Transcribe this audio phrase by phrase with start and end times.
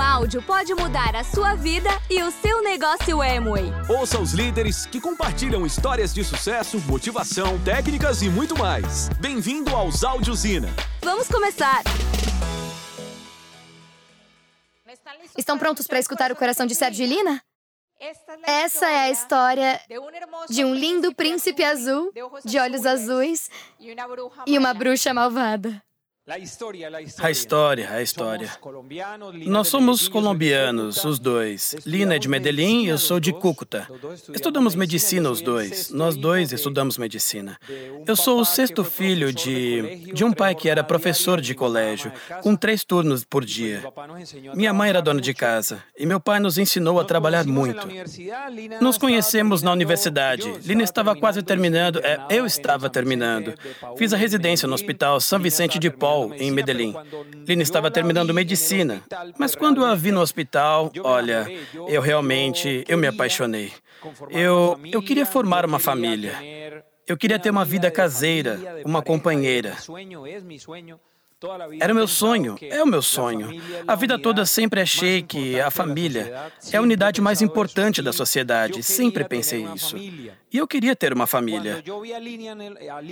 [0.00, 3.70] Um áudio pode mudar a sua vida e o seu negócio Amway.
[3.86, 9.10] Ouça os líderes que compartilham histórias de sucesso, motivação, técnicas e muito mais.
[9.20, 10.68] Bem-vindo aos Audiosina.
[11.02, 11.82] Vamos começar!
[15.36, 17.42] Estão prontos para escutar o coração de Sérgio e Lina?
[18.46, 19.78] Essa é a história
[20.48, 22.10] de um lindo príncipe azul,
[22.42, 23.50] de olhos azuis,
[24.46, 25.82] e uma bruxa malvada.
[26.30, 28.48] A história, a história.
[29.46, 31.74] Nós somos colombianos, os dois.
[31.84, 33.88] Lina é de Medellín e eu sou de Cúcuta.
[34.32, 35.90] Estudamos medicina os dois.
[35.90, 37.58] Nós dois estudamos medicina.
[38.06, 42.54] Eu sou o sexto filho de, de um pai que era professor de colégio, com
[42.54, 43.82] três turnos por dia.
[44.54, 47.88] Minha mãe era dona de casa e meu pai nos ensinou a trabalhar muito.
[48.80, 50.48] Nos conhecemos na universidade.
[50.64, 53.52] Lina estava quase terminando, é, eu estava terminando.
[53.96, 56.94] Fiz a residência no Hospital São Vicente de Paul em Medellín.
[57.46, 59.02] Lina estava terminando medicina,
[59.38, 61.46] mas quando a vi no hospital, olha,
[61.88, 63.72] eu realmente, eu me apaixonei.
[64.30, 66.34] Eu, eu queria formar uma família.
[67.06, 69.76] Eu queria ter uma vida caseira, uma companheira.
[71.80, 73.48] Era o meu sonho, é o meu sonho.
[73.88, 78.82] A vida toda sempre achei que a família é a unidade mais importante da sociedade.
[78.82, 79.96] Sempre pensei isso.
[80.52, 81.82] E eu queria ter uma família.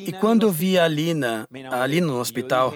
[0.06, 2.74] E quando vi a Alina, a Alina no hospital,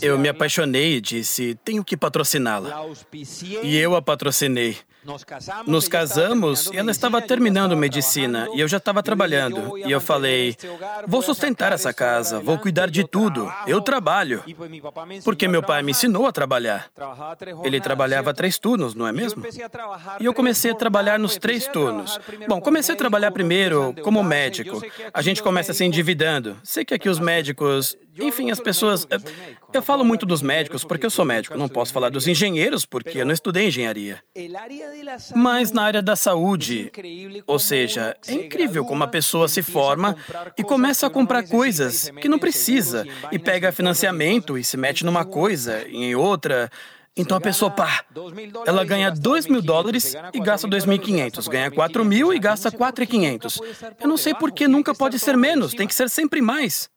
[0.00, 2.86] eu me apaixonei e disse: tenho que patrociná-la.
[3.62, 4.76] E eu a patrocinei.
[5.66, 9.76] Nos casamos e ela estava terminando medicina e eu já estava trabalhando.
[9.78, 10.56] E eu falei:
[11.06, 14.42] vou sustentar essa casa, vou cuidar de tudo, eu trabalho.
[15.24, 16.88] Porque meu pai me ensinou a trabalhar.
[17.64, 19.42] Ele trabalhava três turnos, não é mesmo?
[20.20, 22.18] E eu comecei a trabalhar nos três turnos.
[22.48, 23.51] Bom, comecei a trabalhar primeiro
[24.02, 24.82] como médico.
[25.12, 26.56] A gente começa se endividando.
[26.62, 29.06] Sei que aqui os médicos enfim, as pessoas.
[29.10, 29.18] Eh,
[29.72, 33.18] eu falo muito dos médicos porque eu sou médico, não posso falar dos engenheiros porque
[33.18, 34.22] eu não estudei engenharia.
[35.34, 36.92] Mas na área da saúde,
[37.46, 40.14] ou seja, é incrível como a pessoa se forma
[40.58, 45.24] e começa a comprar coisas que não precisa e pega financiamento e se mete numa
[45.24, 46.70] coisa e em outra.
[47.16, 48.04] Então a pessoa, pá,
[48.66, 53.60] ela ganha 2 mil dólares e gasta 2.500, ganha 4 mil e gasta 4.500.
[54.00, 56.88] Eu não sei por que nunca pode ser menos, tem que ser sempre mais.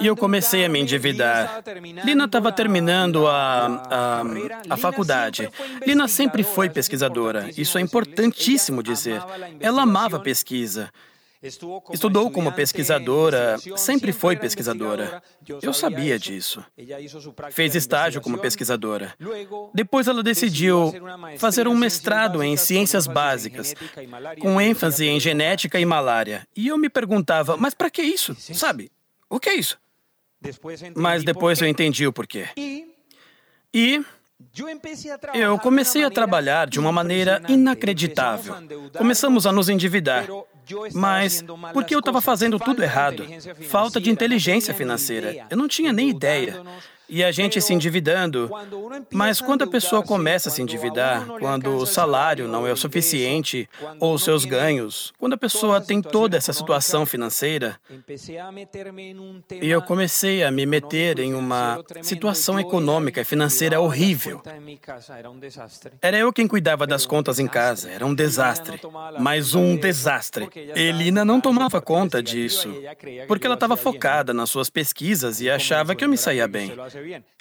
[0.00, 1.62] E eu comecei a me endividar.
[2.04, 4.22] Lina estava terminando a, a,
[4.68, 5.48] a faculdade.
[5.86, 7.48] Lina sempre foi pesquisadora.
[7.56, 9.22] Isso é importantíssimo dizer.
[9.58, 10.90] Ela amava pesquisa.
[11.42, 15.22] Estudou como pesquisadora, sempre foi pesquisadora.
[15.62, 16.62] Eu sabia disso.
[17.50, 19.14] Fez estágio como pesquisadora.
[19.72, 20.92] Depois ela decidiu
[21.38, 23.74] fazer um mestrado em ciências básicas,
[24.38, 26.46] com ênfase em genética e malária.
[26.54, 28.34] E eu me perguntava, mas para que isso?
[28.54, 28.92] Sabe?
[29.28, 29.78] O que é isso?
[30.94, 32.48] Mas depois eu entendi o porquê.
[33.72, 34.04] E
[35.34, 38.54] eu comecei a trabalhar de uma maneira inacreditável.
[38.96, 40.26] Começamos a nos endividar.
[40.94, 43.26] Mas porque eu estava fazendo tudo errado.
[43.68, 45.46] Falta de inteligência financeira.
[45.50, 46.62] Eu não tinha nem ideia
[47.10, 48.50] e a gente se endividando.
[49.12, 53.68] Mas quando a pessoa começa a se endividar, quando o salário não é o suficiente,
[53.98, 57.78] ou seus ganhos, quando a pessoa tem toda essa situação financeira,
[59.60, 64.40] e eu comecei a me meter em uma situação econômica e financeira horrível.
[66.00, 68.80] Era eu quem cuidava das contas em casa, era um desastre.
[69.18, 70.48] Mas um desastre.
[70.74, 72.72] Elina não tomava conta disso,
[73.26, 76.72] porque ela estava focada nas suas pesquisas e achava que eu me saía bem.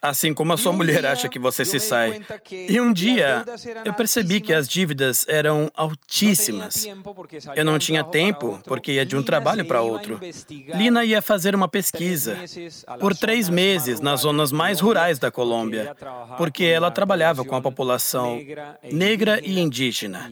[0.01, 2.21] Assim como a sua mulher acha que você se sai.
[2.51, 3.43] E um dia
[3.83, 6.87] eu percebi que as dívidas eram altíssimas.
[7.55, 10.19] Eu não tinha tempo porque ia de um trabalho para outro.
[10.73, 12.37] Lina ia fazer uma pesquisa
[12.99, 15.95] por três meses nas zonas mais rurais da Colômbia,
[16.37, 18.39] porque ela trabalhava com a população
[18.91, 20.31] negra e indígena.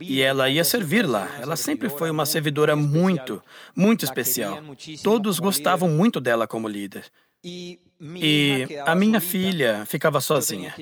[0.00, 1.28] E ela ia servir lá.
[1.40, 3.42] Ela sempre foi uma servidora muito,
[3.74, 4.58] muito especial.
[5.02, 7.04] Todos gostavam muito dela como líder.
[7.48, 10.74] E a minha filha ficava sozinha.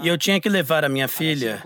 [0.00, 1.62] E eu tinha que levar a minha filha.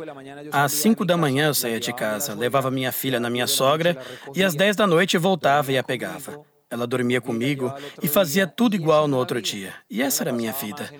[0.52, 3.96] Às cinco da manhã eu saía de casa, levava minha filha na minha sogra
[4.34, 6.44] e às dez da noite voltava e a pegava.
[6.70, 7.72] Ela dormia comigo
[8.02, 9.72] e fazia tudo igual no outro dia.
[9.88, 10.90] E essa era a minha vida.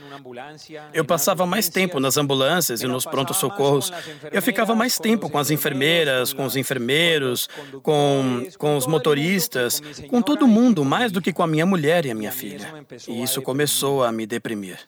[0.95, 3.93] Eu passava mais tempo nas ambulâncias e nos prontos-socorros.
[4.33, 7.49] Eu ficava mais tempo com as enfermeiras, com os enfermeiros,
[7.83, 12.11] com, com os motoristas, com todo mundo, mais do que com a minha mulher e
[12.11, 12.73] a minha filha.
[13.07, 14.79] E isso começou a me deprimir.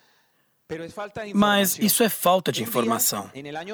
[1.34, 3.30] Mas isso é falta de informação.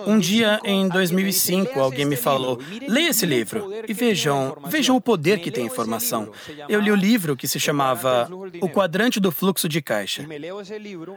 [0.07, 5.41] Um dia, em 2005, alguém me falou: leia esse livro e vejam, vejam o poder
[5.41, 6.31] que tem informação.
[6.69, 8.29] Eu li o livro que se chamava
[8.61, 10.27] O Quadrante do Fluxo de Caixa.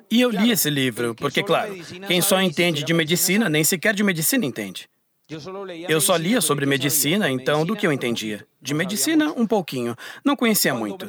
[0.10, 1.76] E eu li esse livro porque, claro,
[2.08, 4.90] quem só entende de medicina nem sequer de medicina entende.
[5.88, 8.46] Eu só lia sobre medicina, então do que eu entendia?
[8.60, 9.96] De medicina, um pouquinho.
[10.26, 11.08] Não conhecia muito.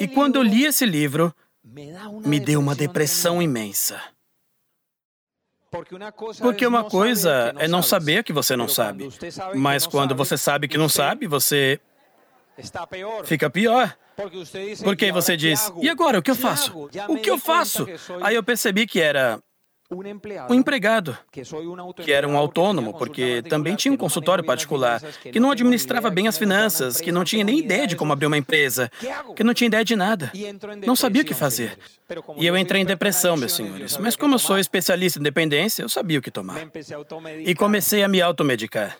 [0.00, 1.34] E quando eu li esse livro,
[2.24, 4.00] me deu uma depressão imensa.
[5.70, 9.08] Porque uma coisa é não saber que você não sabe.
[9.54, 11.78] Mas quando você sabe que não sabe, você
[13.24, 13.96] fica pior.
[14.82, 16.88] Porque você diz: e agora, o que eu faço?
[17.08, 17.86] O que eu faço?
[18.22, 19.40] Aí eu percebi que era
[19.90, 21.16] um empregado,
[22.04, 26.36] que era um autônomo, porque também tinha um consultório particular, que não administrava bem as
[26.36, 28.90] finanças, que não tinha nem ideia de como abrir uma empresa,
[29.34, 30.30] que não tinha ideia de nada,
[30.84, 31.78] não sabia o que fazer.
[32.36, 33.96] E eu entrei em depressão, meus senhores.
[33.96, 36.56] Mas como eu sou especialista em dependência, eu sabia o que tomar.
[37.44, 38.96] E comecei a me automedicar.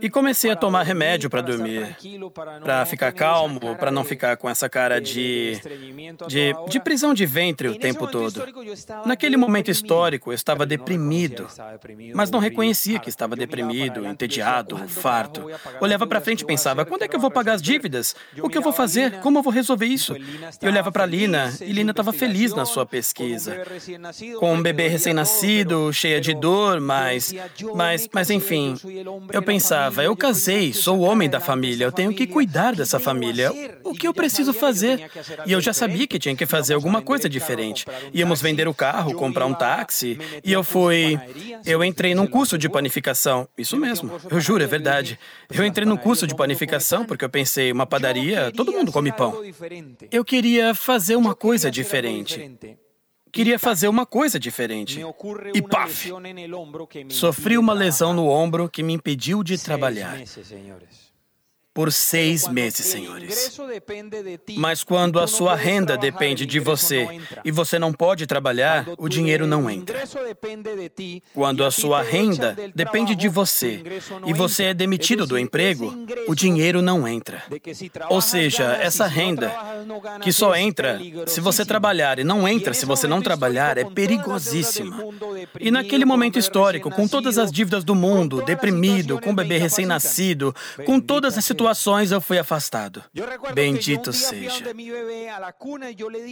[0.00, 1.96] E comecei a tomar remédio para dormir,
[2.62, 5.58] para ficar calmo, para não ficar com essa cara de,
[6.28, 8.42] de, de prisão de ventre o tempo todo.
[9.04, 11.48] Naquele Naquele momento histórico, eu estava deprimido,
[12.14, 15.50] mas não reconhecia que estava deprimido, entediado, farto.
[15.80, 18.14] Olhava para frente e pensava: quando é que eu vou pagar as dívidas?
[18.38, 19.18] O que eu vou fazer?
[19.18, 20.14] Como eu vou resolver isso?
[20.62, 23.64] E olhava para Lina, e Lina estava feliz na sua pesquisa.
[24.38, 27.34] Com um bebê recém-nascido, cheia de dor, mas,
[27.74, 28.76] mas, mas enfim.
[29.32, 33.50] Eu pensava: eu casei, sou o homem da família, eu tenho que cuidar dessa família.
[33.82, 35.10] O que eu preciso fazer?
[35.44, 37.84] E eu já sabia que tinha que fazer alguma coisa diferente.
[38.12, 41.18] Íamos vender o carro, comprar um táxi e eu fui.
[41.64, 43.48] Eu entrei num curso de panificação.
[43.56, 45.18] Isso mesmo, eu juro, é verdade.
[45.52, 49.42] Eu entrei num curso de panificação porque eu pensei, uma padaria, todo mundo come pão.
[50.10, 52.50] Eu queria fazer uma coisa diferente
[53.32, 55.00] queria fazer uma coisa diferente.
[55.52, 56.08] E paf!
[57.08, 60.16] Sofri uma lesão no ombro que me impediu de trabalhar
[61.74, 63.58] por seis meses, senhores.
[64.56, 69.44] Mas quando a sua renda depende de você e você não pode trabalhar, o dinheiro
[69.44, 70.04] não entra.
[71.34, 73.82] Quando a sua renda depende de você
[74.24, 75.92] e você é demitido do emprego,
[76.28, 77.42] o dinheiro não entra.
[78.08, 79.52] Ou seja, essa renda
[80.22, 84.96] que só entra se você trabalhar e não entra se você não trabalhar é perigosíssima.
[85.58, 90.54] E naquele momento histórico, com todas as dívidas do mundo, deprimido, com um bebê recém-nascido,
[90.86, 93.02] com todas as situações situações eu fui afastado.
[93.54, 94.62] Bendito seja.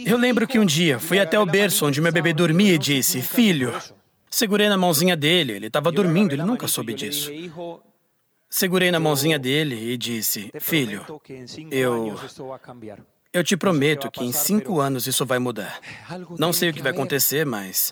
[0.05, 3.21] Eu lembro que um dia fui até o berço onde meu bebê dormia e disse:
[3.21, 3.73] Filho.
[4.29, 7.31] Segurei na mãozinha dele, ele estava dormindo, ele nunca soube disso.
[8.49, 11.05] Segurei na mãozinha dele e disse: Filho,
[11.71, 12.15] eu.
[13.33, 15.79] Eu te prometo que em cinco anos isso vai mudar.
[16.37, 17.91] Não sei o que vai acontecer, mas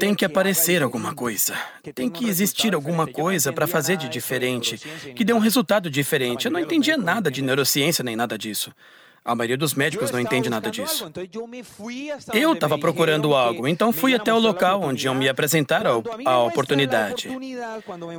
[0.00, 1.54] tem que aparecer alguma coisa.
[1.94, 4.76] Tem que existir alguma coisa para fazer de diferente,
[5.14, 6.46] que dê um resultado diferente.
[6.46, 8.74] Eu não entendia nada de neurociência nem nada disso.
[9.22, 11.10] A maioria dos médicos não entende nada disso.
[12.32, 17.28] Eu estava procurando algo, então fui até o local onde iam me apresentar a, oportunidade.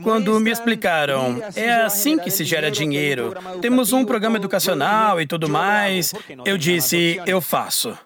[0.03, 5.49] Quando me explicaram, é assim que se gera dinheiro, temos um programa educacional e tudo
[5.49, 6.13] mais,
[6.45, 7.97] eu disse, eu faço.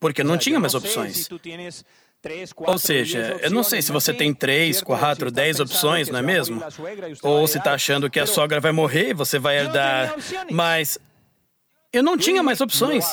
[0.00, 1.28] Porque não tinha mais opções.
[2.56, 6.60] Ou seja, eu não sei se você tem três, quatro, dez opções, não é mesmo?
[7.22, 10.14] Ou se está achando que a sogra vai morrer e você vai herdar.
[10.50, 10.98] Mas
[11.92, 13.04] eu não tinha mais opções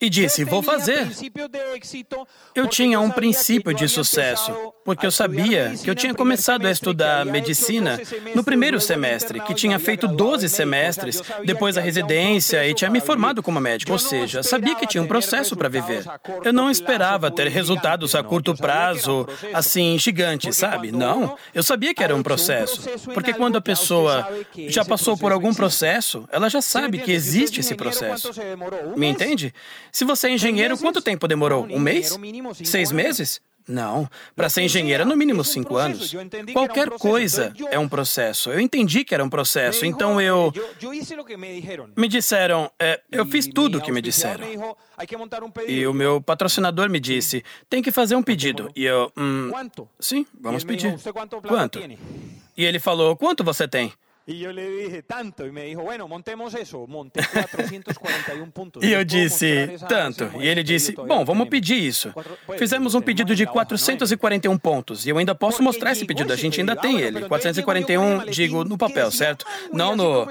[0.00, 1.08] e disse: Vou fazer.
[2.54, 4.52] Eu tinha um princípio de sucesso,
[4.84, 8.00] porque eu sabia que eu tinha começado a estudar medicina
[8.34, 13.42] no primeiro semestre, que tinha feito 12 semestres, depois a residência e tinha me formado
[13.42, 16.04] como médico, ou seja, sabia que tinha um processo para viver.
[16.44, 20.92] Eu não esperava ter resultados a curto prazo, assim, gigantes, sabe?
[20.92, 21.36] Não.
[21.54, 22.82] Eu sabia que era um processo,
[23.12, 24.28] porque quando a pessoa
[24.68, 28.30] já passou por algum processo, ela já sabe que existe esse processo.
[28.96, 29.54] Me entende?
[29.94, 31.68] Se você é engenheiro, quanto tempo demorou?
[31.70, 32.18] Um mês?
[32.64, 33.40] Seis meses?
[33.66, 34.10] Não.
[34.34, 36.12] Para ser engenheiro, no mínimo cinco anos.
[36.52, 38.50] Qualquer coisa é um processo.
[38.50, 40.52] Eu entendi que era um processo, então eu.
[41.96, 44.44] Me disseram, é, eu fiz tudo o que me disseram.
[45.68, 48.72] E o meu patrocinador me disse, tem que fazer um pedido.
[48.74, 49.52] E eu, hum,
[50.00, 50.98] sim, vamos pedir.
[51.46, 51.78] Quanto?
[52.56, 53.92] E ele falou, quanto você tem?
[54.26, 55.44] E eu lhe disse, tanto.
[55.44, 56.86] E me disse, bueno, montemos isso.
[56.88, 58.82] Montei 441 pontos.
[58.82, 60.30] E eu disse, tanto.
[60.40, 62.10] E ele disse, bom, vamos pedir isso.
[62.56, 65.04] Fizemos um pedido de 441 pontos.
[65.04, 66.32] E eu ainda posso mostrar esse pedido.
[66.32, 67.28] A gente ainda tem ele.
[67.28, 69.44] 441, digo, no papel, certo?
[69.70, 70.26] Não no.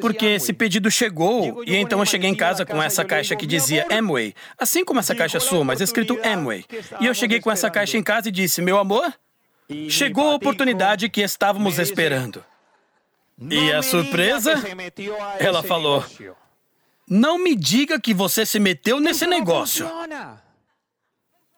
[0.00, 1.62] Porque esse pedido chegou.
[1.64, 4.34] E então eu cheguei em casa com essa caixa que dizia Amway.
[4.58, 6.64] Assim como essa caixa sua, mas escrito Amway.
[7.00, 9.14] E eu cheguei com essa caixa em casa e disse, meu amor,
[9.88, 12.44] chegou a oportunidade que estávamos esperando.
[13.50, 14.54] E a surpresa?
[15.38, 16.04] Ela falou:
[17.08, 19.88] Não me diga que você se meteu nesse negócio.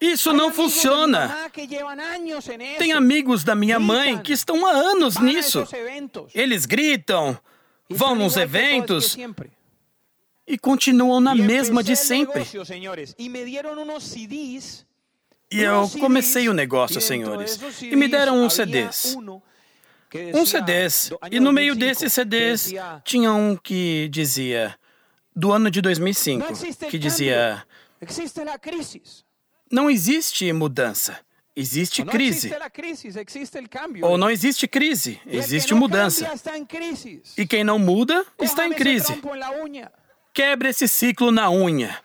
[0.00, 1.50] Isso não funciona.
[2.78, 5.66] Tem amigos da minha mãe que estão há anos nisso.
[6.34, 7.38] Eles gritam,
[7.88, 9.16] vão nos eventos
[10.46, 12.46] e continuam na mesma de sempre.
[15.50, 19.16] E eu comecei o negócio, senhores, e me deram uns CDs
[20.34, 21.10] um CDs.
[21.30, 22.72] E no meio desses CDs
[23.04, 24.74] tinha um que dizia
[25.34, 26.46] do ano de 2005,
[26.90, 27.64] que dizia
[29.70, 31.18] não existe mudança.
[31.56, 32.52] Existe crise.
[34.02, 36.28] Ou não existe crise, existe mudança.
[37.36, 39.20] E quem não muda está em crise.
[40.32, 41.96] Quebre esse ciclo na unha.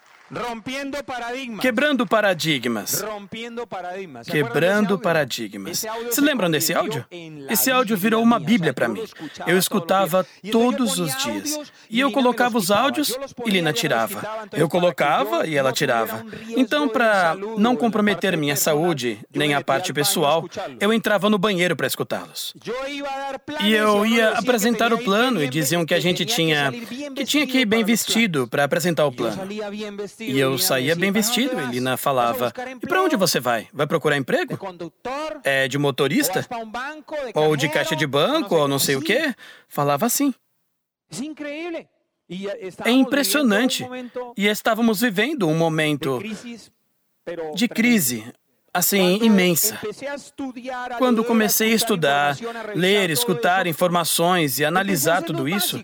[1.59, 3.03] Quebrando paradigmas.
[4.29, 5.85] Quebrando paradigmas.
[6.11, 7.05] Se lembram desse áudio?
[7.49, 9.03] Esse áudio virou uma Bíblia para mim.
[9.47, 11.59] Eu escutava todos os dias.
[11.89, 14.47] E eu colocava os áudios e Lina tirava.
[14.53, 16.23] Eu colocava e ela tirava.
[16.55, 20.47] Então, para não comprometer minha saúde, nem a parte pessoal,
[20.79, 22.53] eu entrava no banheiro para escutá-los.
[23.63, 26.71] E eu ia apresentar o plano e diziam que a gente tinha
[27.15, 29.41] que tinha que ir bem vestido para apresentar o plano.
[30.19, 31.59] E eu saía bem vestido.
[31.59, 33.67] Elina falava: E para onde você vai?
[33.73, 34.57] Vai procurar emprego?
[35.43, 36.45] É de motorista?
[37.33, 39.33] Ou de caixa de banco, ou não sei o quê?
[39.67, 40.33] Falava assim.
[42.85, 43.85] É impressionante.
[44.37, 46.21] E estávamos vivendo um momento
[47.55, 48.31] de crise,
[48.73, 49.79] assim, imensa.
[50.97, 52.37] Quando comecei a estudar,
[52.75, 55.83] ler, escutar informações e analisar tudo isso,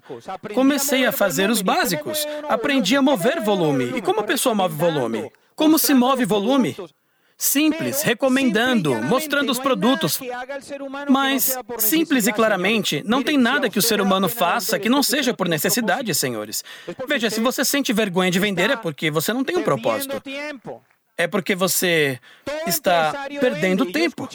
[0.54, 2.26] comecei a fazer os básicos.
[2.48, 3.98] Aprendi a mover volume.
[3.98, 5.32] E como a pessoa move volume?
[5.56, 6.76] Como se move volume?
[7.38, 10.20] Simples, recomendando, mostrando os produtos.
[11.10, 15.34] Mas, simples e claramente, não tem nada que o ser humano faça que não seja
[15.34, 16.64] por necessidade, senhores.
[17.08, 20.22] Veja, se você sente vergonha de vender é porque você não tem um propósito
[21.18, 22.20] é porque você
[22.68, 24.28] está perdendo tempo.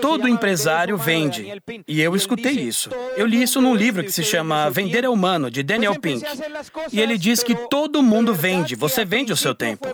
[0.00, 1.46] Todo empresário vende.
[1.86, 2.90] E eu escutei isso.
[3.16, 6.24] Eu li isso num livro que se chama Vender é Humano, de Daniel Pink.
[6.92, 9.86] E ele diz que todo mundo vende, você vende o seu tempo.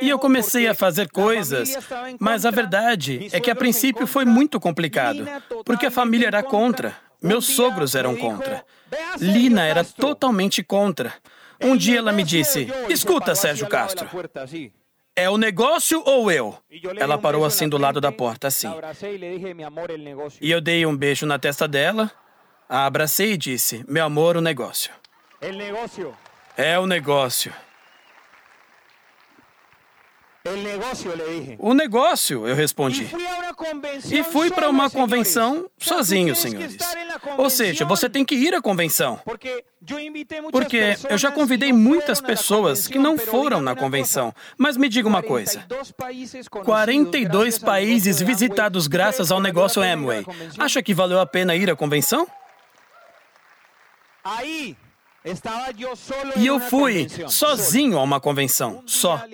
[0.00, 1.76] E eu comecei a fazer coisas,
[2.18, 5.26] mas a verdade é que a princípio foi muito complicado,
[5.64, 6.96] porque a família era contra.
[7.22, 8.64] Meus sogros eram contra.
[9.18, 11.12] Lina era totalmente contra.
[11.60, 14.08] Um dia ela me disse: Escuta, Sérgio Castro.
[15.14, 16.58] É o negócio ou eu?
[16.98, 18.68] Ela parou assim do lado da porta, assim.
[20.40, 22.12] E eu dei um beijo na testa dela,
[22.68, 24.92] a abracei e disse: Meu amor, o negócio.
[26.56, 27.52] É o negócio.
[31.58, 33.08] O negócio, eu respondi.
[34.10, 36.76] E fui para uma convenção sozinho, senhores.
[37.36, 39.20] Ou seja, você tem que ir à convenção.
[39.24, 44.34] Porque eu já convidei muitas pessoas que não foram na convenção.
[44.56, 45.64] Mas me diga uma coisa:
[46.64, 50.24] 42 países visitados graças ao negócio Amway.
[50.58, 52.26] Acha que valeu a pena ir à convenção?
[54.24, 54.76] Aí
[56.36, 59.24] e eu fui sozinho a uma convenção, só.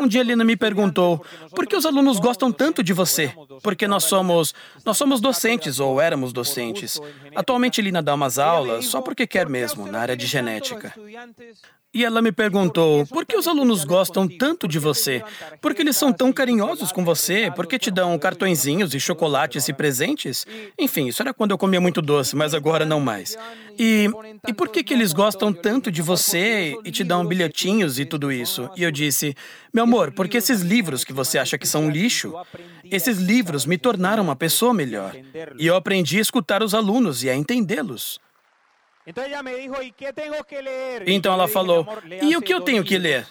[0.00, 3.34] Um dia a Lina me perguntou: por que os alunos gostam tanto de você?
[3.62, 4.54] Porque nós somos,
[4.84, 7.00] nós somos docentes ou éramos docentes.
[7.34, 10.94] Atualmente Lina dá umas aulas só porque quer mesmo, na área de genética.
[11.94, 15.22] E ela me perguntou: por que os alunos gostam tanto de você?
[15.60, 17.52] Por que eles são tão carinhosos com você?
[17.54, 20.44] Por que te dão cartõezinhos e chocolates e presentes?
[20.76, 23.38] Enfim, isso era quando eu comia muito doce, mas agora não mais.
[23.78, 24.10] E,
[24.46, 28.32] e por que, que eles gostam tanto de você e te dão bilhetinhos e tudo
[28.32, 28.68] isso?
[28.76, 29.36] E eu disse:
[29.72, 32.34] meu amor, porque esses livros que você acha que são lixo,
[32.90, 35.14] esses livros me tornaram uma pessoa melhor.
[35.56, 38.18] E eu aprendi a escutar os alunos e a entendê-los.
[41.06, 41.86] Então ela falou:
[42.22, 43.26] E o que eu tenho que ler?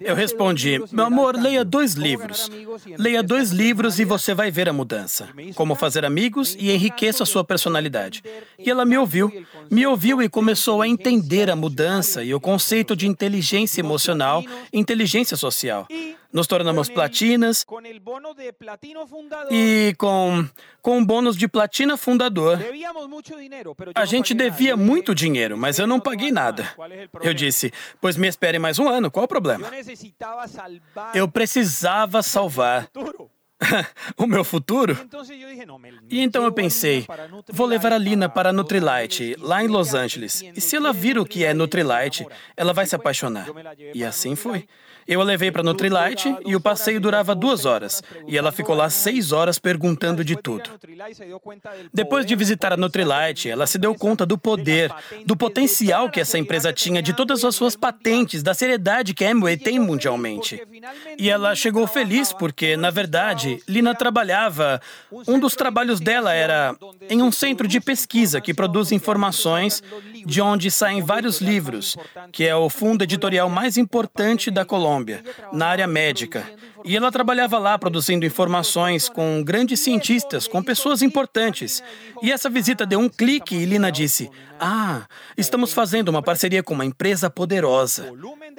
[0.00, 2.50] Eu respondi: Meu amor, leia dois livros.
[2.98, 5.28] Leia dois livros e você vai ver a mudança.
[5.54, 8.22] Como fazer amigos e enriqueça a sua personalidade.
[8.58, 9.30] E ela me ouviu.
[9.70, 14.42] Me ouviu e começou a entender a mudança e o conceito de inteligência emocional
[14.72, 15.86] e inteligência social.
[16.32, 17.66] Nos tornamos platinas
[19.50, 20.46] e com,
[20.80, 22.58] com o bônus de platina fundador,
[23.94, 26.68] a gente devia muito dinheiro, mas eu não paguei nada.
[27.22, 29.70] Eu disse, pois me espere mais um ano, qual o problema?
[31.14, 32.88] Eu precisava salvar
[34.16, 34.96] o meu futuro?
[36.08, 37.06] E então eu pensei,
[37.48, 40.42] vou levar a Lina para a Nutrilite, lá em Los Angeles.
[40.54, 43.46] E se ela vir o que é Nutrilite, ela vai se apaixonar.
[43.94, 44.66] E assim foi.
[45.06, 48.02] Eu a levei para Nutrilite e o passeio durava duas horas.
[48.26, 50.70] E ela ficou lá seis horas perguntando de tudo.
[51.92, 54.92] Depois de visitar a Nutrilite, ela se deu conta do poder,
[55.24, 59.30] do potencial que essa empresa tinha, de todas as suas patentes, da seriedade que a
[59.30, 60.62] Amway tem mundialmente.
[61.18, 64.80] E ela chegou feliz porque, na verdade, Lina trabalhava.
[65.26, 66.76] Um dos trabalhos dela era
[67.08, 69.82] em um centro de pesquisa que produz informações
[70.24, 71.96] de onde saem vários livros,
[72.32, 74.89] que é o fundo editorial mais importante da Colômbia.
[74.90, 76.44] Colômbia, na área médica.
[76.84, 81.82] E ela trabalhava lá produzindo informações com grandes cientistas, com pessoas importantes.
[82.22, 85.02] E essa visita deu um clique e Lina disse: Ah,
[85.36, 88.12] estamos fazendo uma parceria com uma empresa poderosa,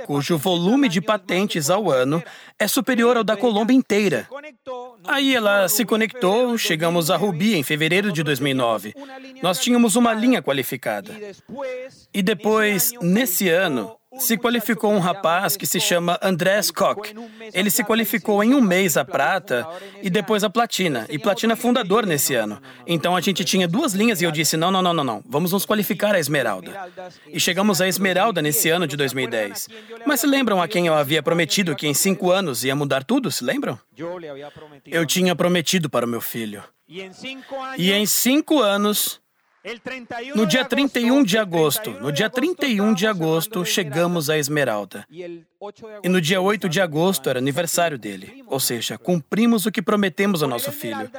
[0.06, 2.24] cujo volume de patentes ao ano
[2.58, 4.28] é superior ao da Colômbia inteira.
[5.06, 8.94] Aí ela se conectou, chegamos a Ruby em fevereiro de 2009.
[9.42, 11.14] Nós tínhamos uma linha qualificada.
[12.14, 17.13] E depois, nesse ano, se qualificou um rapaz que se chama Andrés Koch.
[17.53, 19.68] Ele se qualificou em um mês a prata
[20.01, 22.62] e depois a platina, e platina fundador nesse ano.
[22.86, 25.51] Então a gente tinha duas linhas e eu disse: não, não, não, não, não, vamos
[25.51, 26.89] nos qualificar a esmeralda.
[27.27, 29.70] E chegamos à esmeralda nesse ano de 2010.
[30.06, 33.32] Mas se lembram a quem eu havia prometido que em cinco anos ia mudar tudo?
[33.32, 33.80] Se lembram?
[34.86, 36.63] Eu tinha prometido para o meu filho.
[37.77, 39.22] E em cinco anos,
[40.36, 45.06] no dia 31 de agosto, no dia 31 de agosto, chegamos à Esmeralda.
[46.03, 48.44] E no dia 8 de agosto era aniversário dele.
[48.48, 51.10] Ou seja, cumprimos o que prometemos ao nosso filho.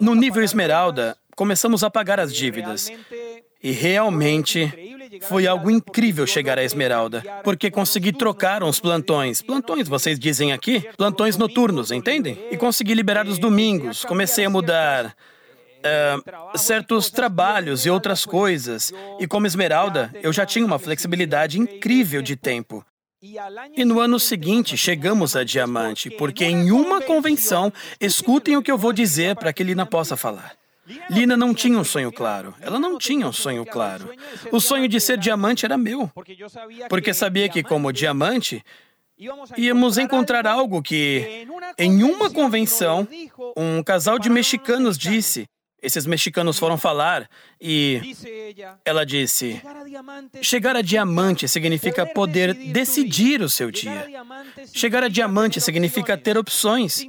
[0.00, 2.90] No nível Esmeralda, começamos a pagar as dívidas.
[3.60, 4.72] E realmente
[5.22, 9.42] foi algo incrível chegar à Esmeralda, porque consegui trocar uns plantões.
[9.42, 10.80] Plantões, vocês dizem aqui?
[10.96, 12.38] Plantões noturnos, entendem?
[12.52, 14.04] E consegui liberar os domingos.
[14.04, 15.16] Comecei a mudar
[15.78, 18.92] uh, certos trabalhos e outras coisas.
[19.18, 22.84] E como Esmeralda, eu já tinha uma flexibilidade incrível de tempo.
[23.76, 28.78] E no ano seguinte chegamos a Diamante, porque em uma convenção, escutem o que eu
[28.78, 30.52] vou dizer para que Lina possa falar.
[31.10, 32.54] Lina não tinha um sonho claro.
[32.60, 34.08] Ela não tinha um sonho claro.
[34.52, 36.10] O sonho de ser diamante era meu.
[36.88, 38.62] Porque sabia que, como diamante,
[39.56, 43.06] íamos encontrar algo que, em uma convenção,
[43.56, 45.46] um casal de mexicanos disse:
[45.80, 47.28] esses mexicanos foram falar
[47.60, 48.16] e
[48.84, 49.60] ela disse:
[50.42, 54.06] chegar a diamante significa poder decidir o seu dia.
[54.72, 57.06] Chegar a diamante significa ter opções.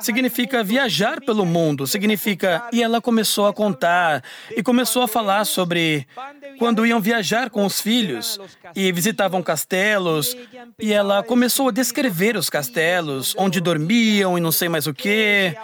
[0.00, 1.86] Significa viajar pelo mundo.
[1.86, 2.68] Significa.
[2.72, 4.22] E ela começou a contar
[4.54, 6.06] e começou a falar sobre
[6.58, 8.38] quando iam viajar com os filhos
[8.76, 10.36] e visitavam castelos.
[10.78, 15.54] E ela começou a descrever os castelos, onde dormiam e não sei mais o que.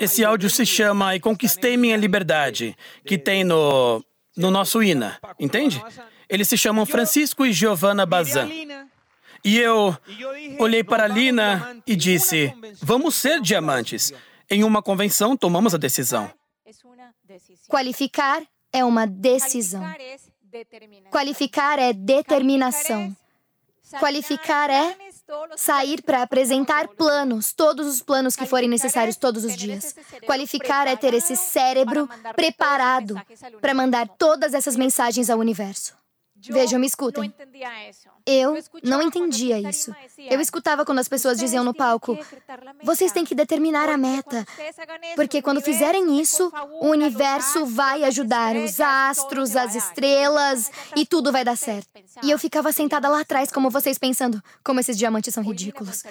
[0.00, 4.04] Esse áudio se chama E Conquistei Minha Liberdade, que tem no,
[4.36, 5.82] no nosso INA, entende?
[6.28, 8.48] Eles se chamam Francisco e Giovanna Bazan.
[9.44, 9.96] E eu
[10.58, 14.12] olhei para a Lina e disse: Vamos ser diamantes.
[14.48, 16.30] Em uma convenção, tomamos a decisão.
[17.68, 19.82] Qualificar é uma decisão.
[21.10, 23.14] Qualificar é determinação.
[24.00, 24.96] Qualificar é
[25.56, 29.94] sair para apresentar planos, todos os planos que forem necessários todos os dias.
[30.24, 33.20] Qualificar é ter esse cérebro preparado
[33.60, 35.94] para mandar todas essas mensagens ao universo.
[36.48, 37.32] Vejam, me escutem.
[38.24, 39.94] Eu não entendia isso.
[40.18, 42.18] Eu escutava quando as pessoas diziam no palco:
[42.82, 44.46] vocês têm que determinar a meta.
[45.14, 51.44] Porque quando fizerem isso, o universo vai ajudar, os astros, as estrelas, e tudo vai
[51.44, 51.88] dar certo.
[52.22, 56.02] E eu ficava sentada lá atrás, como vocês, pensando: como esses diamantes são ridículos.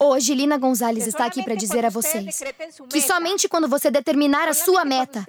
[0.00, 2.42] Hoje, Lina Gonzalez está aqui para dizer a vocês
[2.88, 5.24] que somente quando você determinar a sua meta,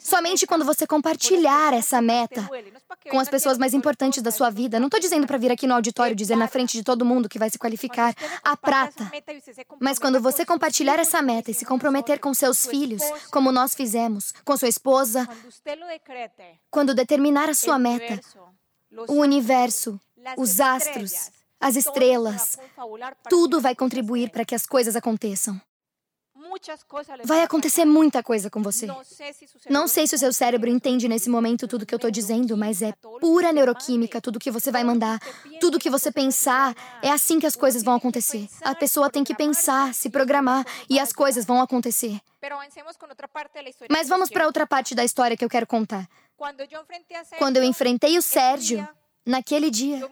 [0.00, 2.48] somente quando você compartilhar essa meta,
[3.10, 4.78] com as pessoas mais importantes da sua vida.
[4.78, 7.38] Não estou dizendo para vir aqui no auditório dizer na frente de todo mundo que
[7.38, 9.10] vai se qualificar a prata.
[9.80, 14.32] Mas quando você compartilhar essa meta e se comprometer com seus filhos, como nós fizemos,
[14.44, 15.28] com sua esposa,
[16.70, 18.20] quando determinar a sua meta,
[19.08, 20.00] o universo,
[20.36, 22.58] os astros, as estrelas,
[23.28, 25.60] tudo vai contribuir para que as coisas aconteçam.
[27.24, 28.86] Vai acontecer muita coisa com você.
[29.68, 32.82] Não sei se o seu cérebro entende nesse momento tudo que eu estou dizendo, mas
[32.82, 35.18] é pura neuroquímica, tudo que você vai mandar,
[35.60, 38.48] tudo que você pensar, é assim que as coisas vão acontecer.
[38.62, 42.20] A pessoa tem que pensar, se programar e as coisas vão acontecer.
[43.90, 46.08] Mas vamos para outra parte da história que eu quero contar.
[47.38, 48.86] Quando eu enfrentei o Sérgio,
[49.26, 50.08] Naquele dia,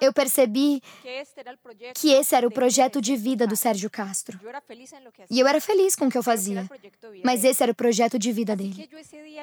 [0.00, 0.80] eu percebi
[1.94, 4.38] que esse era o projeto de vida do Sérgio Castro.
[5.28, 6.70] E eu era feliz com o que eu fazia,
[7.24, 8.88] mas esse era o projeto de vida dele.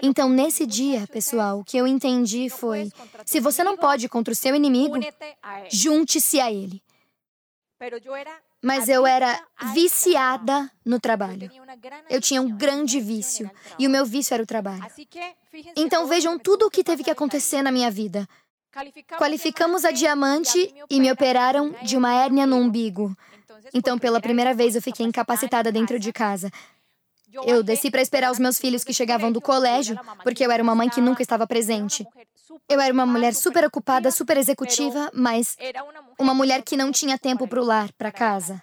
[0.02, 2.90] Então, nesse dia, pessoal, o que eu entendi foi:
[3.26, 4.96] se você não pode contra o seu inimigo,
[5.70, 6.82] junte-se a ele.
[8.62, 11.52] Mas eu era viciada no trabalho.
[12.10, 14.86] Eu tinha um grande vício, e o meu vício era o trabalho.
[15.76, 18.28] Então vejam tudo o que teve que acontecer na minha vida.
[19.18, 23.16] Qualificamos a diamante e me operaram de uma hérnia no umbigo.
[23.74, 26.52] Então, pela primeira vez, eu fiquei incapacitada dentro de casa.
[27.46, 30.76] Eu desci para esperar os meus filhos que chegavam do colégio, porque eu era uma
[30.76, 32.06] mãe que nunca estava presente.
[32.70, 35.58] Eu era uma mulher super ocupada, super executiva, mas
[36.20, 38.62] uma mulher que não tinha tempo para o lar, para casa.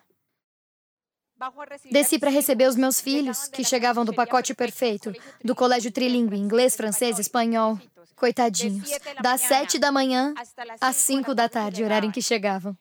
[1.90, 5.12] Desci para receber os meus filhos, que chegavam do pacote perfeito,
[5.44, 7.78] do colégio trilingue, inglês, francês, espanhol.
[8.16, 8.90] Coitadinhos.
[9.22, 10.34] Das sete da manhã
[10.80, 12.76] às cinco da tarde, horário em que chegavam.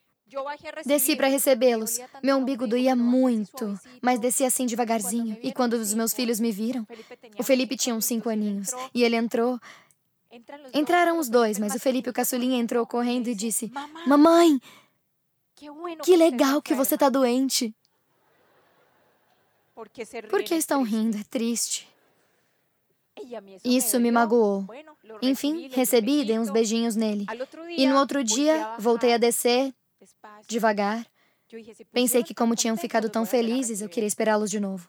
[0.85, 1.99] Desci para recebê-los.
[2.23, 5.37] Meu umbigo doía muito, mas desci assim devagarzinho.
[5.43, 6.87] E quando os meus filhos me viram,
[7.37, 9.59] o Felipe tinha uns cinco aninhos, e ele entrou.
[10.73, 13.69] Entraram os dois, mas o Felipe, o caçulinha, entrou correndo e disse:
[14.07, 14.61] Mamãe,
[16.03, 17.75] que legal que você está doente.
[20.29, 21.17] Por que estão rindo?
[21.17, 21.90] É triste.
[23.63, 24.65] Isso me magoou.
[25.21, 27.25] Enfim, recebi e dei uns beijinhos nele.
[27.77, 29.73] E no outro dia, voltei a descer,
[30.47, 31.05] devagar.
[31.91, 34.87] Pensei que, como tinham ficado tão felizes, eu queria esperá-los de novo.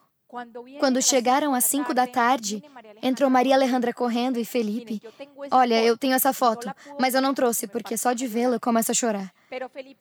[0.81, 2.63] Quando chegaram às cinco da tarde,
[3.03, 5.03] entrou Maria Alejandra correndo e Felipe.
[5.51, 8.91] Olha, eu tenho essa foto, mas eu não trouxe, porque só de vê-la eu começo
[8.91, 9.31] a chorar.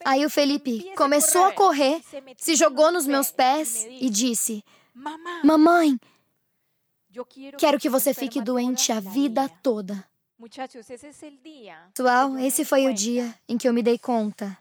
[0.06, 2.02] Aí o Felipe começou a correr,
[2.38, 4.64] se jogou nos meus pés e disse:
[5.44, 6.00] Mamãe,
[7.58, 10.04] quero que você fique doente a vida toda.
[11.94, 14.58] Pessoal, esse foi o dia em que eu me dei conta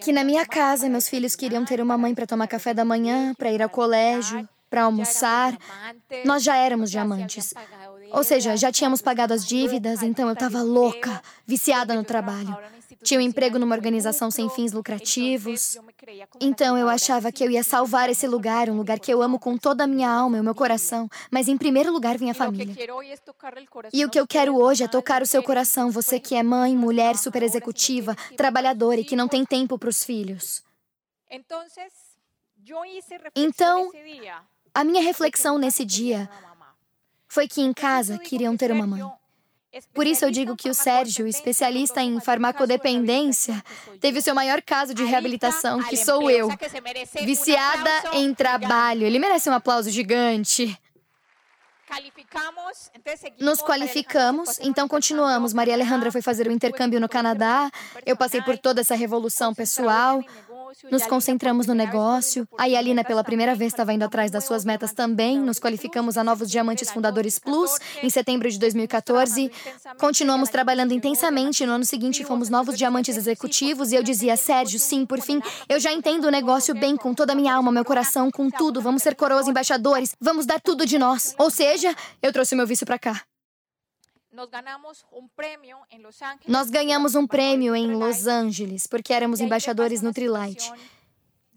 [0.00, 3.34] que na minha casa meus filhos queriam ter uma mãe para tomar café da manhã,
[3.34, 5.58] para ir ao colégio, para almoçar.
[6.24, 7.52] Nós já éramos diamantes.
[8.10, 12.56] Ou seja, já tínhamos pagado as dívidas, então eu estava louca, viciada no trabalho.
[13.02, 15.78] Tinha um emprego numa organização sem fins lucrativos.
[16.40, 19.56] Então eu achava que eu ia salvar esse lugar, um lugar que eu amo com
[19.56, 21.08] toda a minha alma e o meu coração.
[21.30, 22.74] Mas em primeiro lugar vinha a família.
[23.92, 26.76] E o que eu quero hoje é tocar o seu coração, você que é mãe,
[26.76, 30.62] mulher, super executiva, trabalhadora e que não tem tempo para os filhos.
[33.34, 33.90] Então,
[34.74, 36.28] a minha reflexão nesse dia
[37.28, 39.02] foi que em casa queriam ter uma mãe.
[39.92, 43.62] Por isso eu digo que o Sérgio, especialista em farmacodependência,
[44.00, 46.48] teve o seu maior caso de reabilitação, que sou eu.
[47.22, 49.04] Viciada em trabalho.
[49.04, 50.76] Ele merece um aplauso gigante.
[53.40, 55.52] Nos qualificamos, então continuamos.
[55.52, 57.70] Maria Alejandra foi fazer o intercâmbio no Canadá.
[58.04, 60.22] Eu passei por toda essa revolução pessoal.
[60.90, 62.46] Nos concentramos no negócio.
[62.58, 65.38] A Yalina, pela primeira vez, estava indo atrás das suas metas também.
[65.38, 69.50] Nos qualificamos a novos Diamantes Fundadores Plus em setembro de 2014.
[69.98, 71.64] Continuamos trabalhando intensamente.
[71.64, 73.92] No ano seguinte, fomos novos Diamantes Executivos.
[73.92, 77.32] E eu dizia, Sérgio, sim, por fim, eu já entendo o negócio bem, com toda
[77.32, 78.82] a minha alma, meu coração, com tudo.
[78.82, 80.14] Vamos ser coroas embaixadores.
[80.20, 81.34] Vamos dar tudo de nós.
[81.38, 81.77] Ou seja,
[82.22, 83.22] eu trouxe meu vício para cá.
[86.46, 90.70] Nós ganhamos um prêmio em Los Angeles porque éramos embaixadores no Trilight.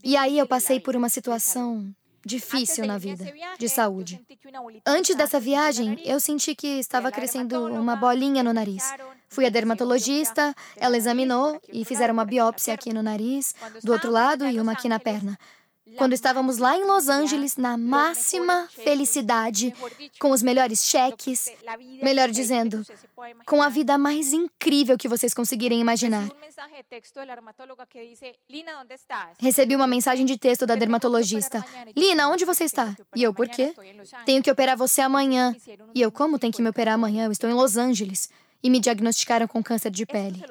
[0.04, 1.94] E aí eu passei por uma situação
[2.26, 3.26] difícil na vida,
[3.58, 4.24] de saúde.
[4.86, 8.84] Antes dessa viagem, eu senti que estava crescendo uma bolinha no nariz.
[9.28, 13.54] Fui a dermatologista, ela examinou e fizeram uma biópsia aqui no nariz,
[13.84, 15.38] do outro lado e uma aqui na perna
[15.98, 19.74] quando estávamos lá em Los Angeles, na máxima felicidade,
[20.20, 21.52] com os melhores cheques,
[22.02, 22.86] melhor dizendo,
[23.46, 26.30] com a vida mais incrível que vocês conseguirem imaginar.
[29.40, 31.66] Recebi uma mensagem de texto da dermatologista:
[31.96, 32.96] Lina, onde você está?
[33.16, 33.74] E eu, por quê?
[34.26, 35.56] Tenho que operar você amanhã.
[35.96, 37.26] E eu, como tem que me operar amanhã?
[37.26, 38.30] Eu estou em Los Angeles.
[38.64, 40.44] E me diagnosticaram com câncer de pele.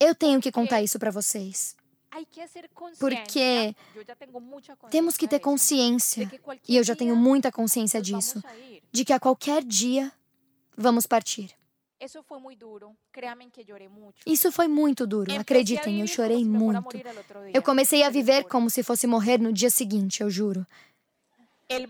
[0.00, 1.76] Eu tenho que contar isso para vocês.
[2.98, 3.74] Porque
[4.90, 6.30] temos que ter consciência,
[6.66, 8.42] e eu já tenho muita consciência disso,
[8.90, 10.10] de que a qualquer dia
[10.76, 11.54] vamos partir.
[12.00, 12.22] Isso
[14.52, 16.96] foi muito duro, acreditem, eu chorei muito.
[17.52, 20.66] Eu comecei a viver como se fosse morrer no dia seguinte, eu juro.
[21.70, 21.84] O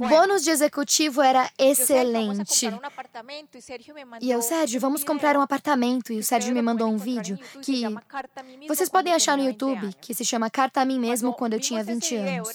[0.00, 2.66] bônus de executivo era excelente.
[4.20, 6.12] E eu, Sérgio, vamos comprar um apartamento.
[6.12, 7.82] E o Sérgio me mandou um vídeo que
[8.66, 11.82] vocês podem achar no YouTube, que se chama Carta a mim mesmo quando eu tinha
[11.82, 12.48] 20 anos.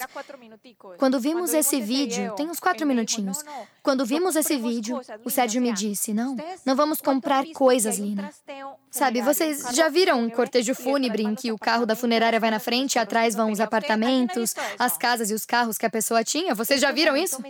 [0.98, 3.42] Quando vimos esse vídeo, tem uns quatro minutinhos.
[3.82, 8.30] Quando vimos esse vídeo, o Sérgio me disse: Não, não vamos comprar coisas, Lina.
[8.90, 12.60] Sabe, vocês já viram um cortejo fúnebre em que o carro da funerária vai na
[12.60, 16.53] frente e atrás vão os apartamentos, as casas e os carros que a pessoa tinha?
[16.54, 17.42] Vocês já viram isso?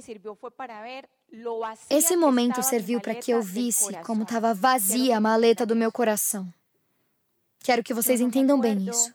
[1.90, 6.52] Esse momento serviu para que eu visse como estava vazia a maleta do meu coração.
[7.60, 9.12] Quero que vocês entendam bem isso.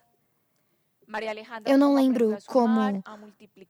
[1.65, 3.03] Eu não lembro como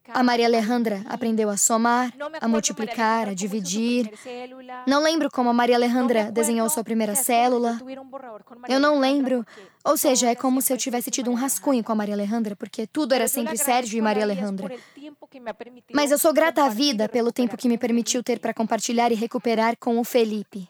[0.10, 4.12] a Maria Alejandra aprendeu a somar, a multiplicar, a dividir.
[4.86, 7.80] Não lembro como a Maria Alejandra desenhou sua primeira célula.
[8.68, 9.46] Eu não lembro.
[9.86, 12.86] Ou seja, é como se eu tivesse tido um rascunho com a Maria Alejandra, porque
[12.86, 14.76] tudo era sempre Sérgio e Maria Alejandra.
[15.94, 19.16] Mas eu sou grata à vida pelo tempo que me permitiu ter para compartilhar e
[19.16, 20.68] recuperar com o Felipe.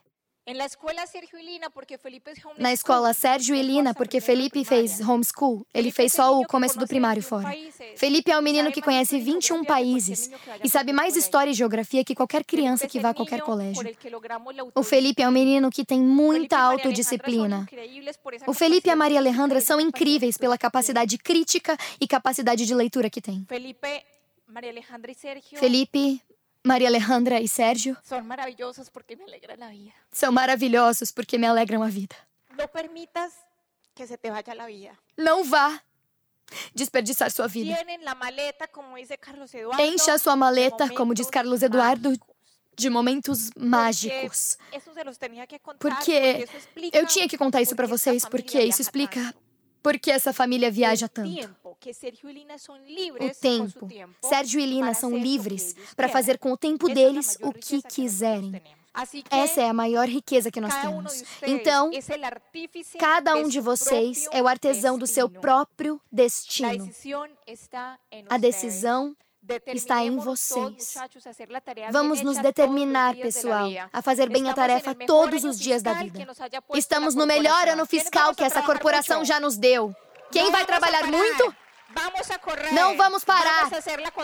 [2.58, 6.88] Na escola Sérgio e Lina, porque Felipe fez homeschool, ele fez só o começo do
[6.88, 7.50] primário fora.
[7.96, 10.30] Felipe é um menino que conhece 21 países
[10.64, 13.84] e sabe mais história e geografia que qualquer criança que vá a qualquer colégio.
[14.74, 17.68] O Felipe é um menino que tem muita autodisciplina.
[18.48, 23.10] O Felipe e a Maria Alejandra são incríveis pela capacidade crítica e capacidade de leitura
[23.10, 23.46] que têm.
[25.56, 26.22] Felipe,
[26.70, 29.94] Maria Alejandra e Sérgio são maravilhosos porque me alegram a vida.
[30.12, 32.16] São maravilhosos porque me alegram a vida.
[32.56, 33.34] Não permitas
[33.96, 34.96] que se te vaya a vida.
[35.18, 35.82] Não vá
[36.76, 37.76] desperdiçar sua vida.
[39.80, 42.14] Encha a sua maleta, como diz Carlos Eduardo,
[42.78, 44.56] de momentos mágicos.
[45.80, 46.46] Porque
[46.94, 49.34] eu tinha que contar isso para vocês, porque isso explica
[49.82, 51.76] por que essa família viaja tanto o
[53.42, 53.88] tempo.
[54.22, 58.62] Sérgio e Lina são livres para fazer com o tempo deles o que quiserem.
[59.30, 61.24] Essa é a maior riqueza que nós temos.
[61.44, 61.92] Então,
[63.00, 66.90] cada um de vocês é o artesão do seu próprio destino.
[68.30, 69.29] A decisão está
[70.04, 70.96] em vocês.
[71.92, 76.28] Vamos nos determinar, pessoal, a fazer bem a tarefa todos os dias da vida.
[76.74, 79.94] Estamos no melhor ano fiscal que essa corporação já nos deu.
[80.32, 81.56] Quem vai trabalhar muito?
[82.72, 83.70] Não vamos parar.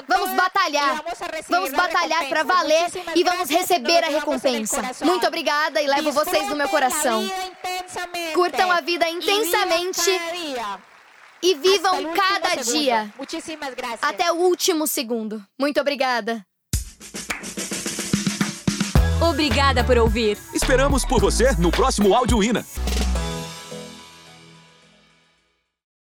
[0.07, 1.03] Vamos batalhar.
[1.49, 4.81] Vamos batalhar para valer e vamos receber a recompensa.
[5.03, 7.23] Muito obrigada e levo vocês no meu coração.
[8.33, 10.11] Curtam a vida intensamente
[11.41, 13.13] e vivam cada dia.
[14.02, 15.43] Até o último segundo.
[15.60, 16.45] Muito obrigada.
[19.21, 20.38] Obrigada por ouvir.
[20.54, 22.65] Esperamos por você no próximo Áudio Ina.